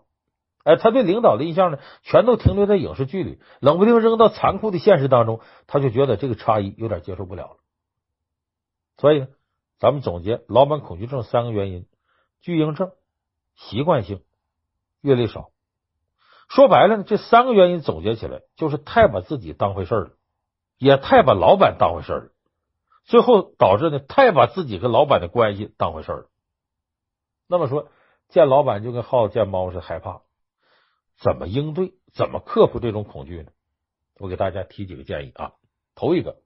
[0.63, 7.57] 哎，他对领导的印象呢，全都停留在影视剧里，冷不丁扔到残酷的现实当中，他就觉得这个差异有点接受不了了。
[8.97, 9.27] 所以呢，
[9.79, 11.85] 咱们总结老板恐惧症三个原因：
[12.41, 12.91] 巨婴症、
[13.55, 14.21] 习惯性、
[15.01, 15.49] 阅历少。
[16.49, 20.11] 说白了呢，这三个原因总结起来，就是太把自己当回事儿了。
[20.77, 22.29] 也太把老板当回事儿了，
[23.05, 26.25] 最后导致呢，太把自己跟老板的关系当回事儿了。
[27.47, 27.87] 那么说，
[28.27, 30.22] 见老板就跟耗子见猫似的害怕，
[31.19, 31.93] 怎么应对？
[32.13, 33.51] 怎么克服这种恐惧呢？
[34.19, 35.53] 我给大家提几个建议啊。
[35.95, 36.37] 头一个，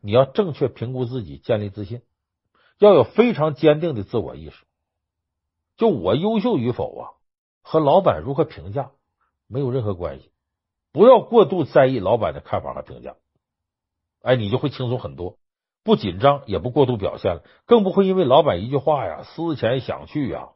[0.00, 2.02] 你要正确评估自己，建立自信，
[2.78, 4.64] 要有非常坚定的自我意识。
[5.76, 7.10] 就我优秀与否啊，
[7.62, 8.90] 和老板如何评价
[9.46, 10.30] 没有任何关系，
[10.92, 13.16] 不要过度在意老板的看法和评价。
[14.22, 15.38] 哎，你就会轻松很多，
[15.82, 20.50] 不紧张，也不过度表现了，更不会因为老板一句话呀，思前想去呀，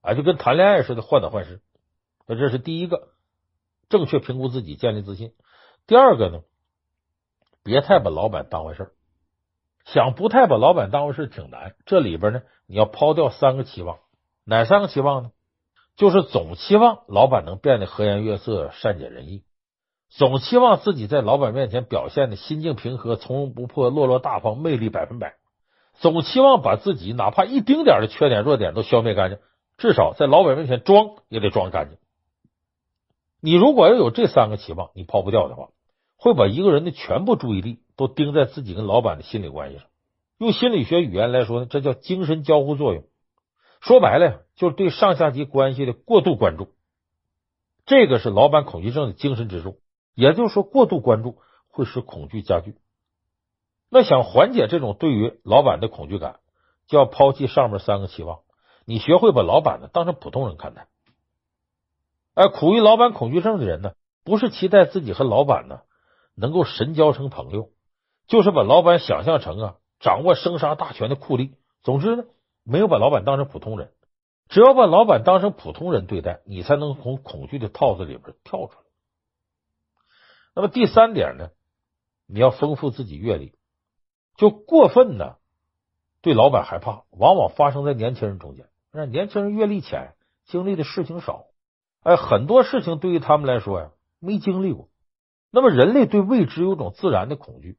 [0.00, 1.60] 啊，就跟谈恋爱似的患得患失。
[2.26, 3.08] 那这是第一个，
[3.88, 5.32] 正确评估自己，建立自信。
[5.86, 6.40] 第二个呢，
[7.62, 8.92] 别太把老板当回事儿，
[9.84, 11.74] 想不太把老板当回事挺难。
[11.84, 13.98] 这里边呢，你要抛掉三个期望，
[14.44, 15.30] 哪三个期望呢？
[15.96, 19.44] 就是总期望老板能变得和颜悦色、善解人意。
[20.08, 25.36] 总期望自己在老板面前表现的心境平和、从容不迫、落落大方、魅力百分百。
[25.94, 29.38] 总期望把自己哪怕一丁点的缺点、弱点都消灭干净，
[29.78, 31.98] 至少在老板面前装也得装干净。
[33.44, 35.68] 你如果要有这三个期望，你抛不掉的话，
[36.16, 39.84] 会把一个人的全部注意力都盯在自己跟老板的心理关系上。
[40.38, 43.04] 用心理学语言来说呢，这叫精神交互作用。
[43.82, 46.68] 说白了，就是对上下级关系的过度关注。
[47.84, 49.76] 这个是老板恐惧症的精神支柱。
[50.14, 51.36] 也就是说，过度关注
[51.68, 52.76] 会使恐惧加剧。
[53.90, 56.40] 那想缓解这种对于老板的恐惧感，
[56.86, 58.38] 就要抛弃上面三个期望，
[58.86, 60.86] 你学会把老板呢当成普通人看待。
[62.34, 63.94] 哎，苦于老板恐惧症的人呢，
[64.24, 65.82] 不是期待自己和老板呢
[66.34, 67.70] 能够神交成朋友，
[68.26, 71.52] 就是把老板想象成啊掌握生杀大权的酷吏。
[71.82, 72.24] 总之呢，
[72.64, 73.92] 没有把老板当成普通人。
[74.48, 78.78] 只要把老板当成普通人对待，你才能从恐惧的套子里边跳出来。
[80.54, 81.50] 那么第三点呢，
[82.26, 83.54] 你要丰富自己阅历。
[84.36, 85.36] 就过分呢，
[86.20, 88.66] 对老板害怕，往往发生在年轻人中间。
[88.92, 91.46] 让年轻人阅历浅，经历的事情少，
[92.04, 93.90] 哎，很多事情对于他们来说呀，
[94.20, 94.90] 没经历过。
[95.50, 97.78] 那么人类对未知有种自然的恐惧，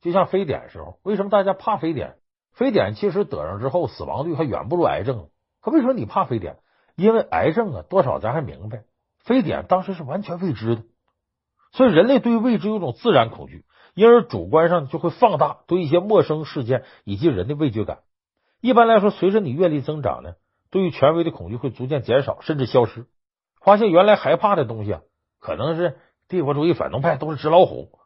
[0.00, 2.14] 就像非典时候，为什么大家怕非典？
[2.52, 5.28] 非典其实得上之后，死亡率还远不如癌症。
[5.60, 6.58] 可为什么你怕非典？
[6.94, 8.84] 因为癌症啊，多少咱还明白，
[9.18, 10.82] 非典当时是完全未知的。
[11.72, 13.64] 所以，人类对于未知有种自然恐惧，
[13.94, 18.02] 因而主观上就会放大对一些陌生事件以及人的畏惧感。
[18.60, 20.34] 一般来说，随着你阅历增长呢，
[20.70, 23.06] 对于权威的恐惧会逐渐减少，甚至消失。
[23.64, 25.00] 发现原来害怕的东西啊，
[25.40, 25.98] 可能是
[26.28, 27.98] 帝国主义反动派都是纸老虎。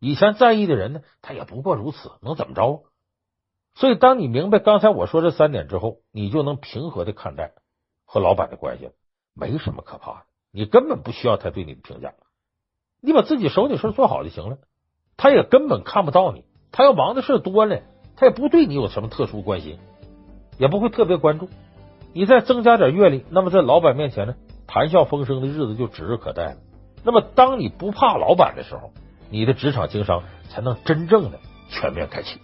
[0.00, 2.82] 以前在意的人呢，他也不过如此，能怎么着？
[3.76, 7.52] 所以，当你明白刚才我说这三点之后，你就能平和的看待
[8.04, 8.90] 和老板的关系，
[9.34, 12.12] 没什么可怕的，你根本不需要他对你的评价。
[13.00, 14.58] 你把自己手里事做好就行了，
[15.16, 17.82] 他也根本看不到你，他要忙的事多了，
[18.16, 19.78] 他也不对你有什么特殊关心，
[20.58, 21.48] 也不会特别关注。
[22.12, 24.36] 你再增加点阅历，那么在老板面前呢，
[24.66, 26.56] 谈笑风生的日子就指日可待了。
[27.04, 28.92] 那么，当你不怕老板的时候，
[29.30, 31.38] 你的职场经商才能真正的
[31.68, 32.38] 全面开启。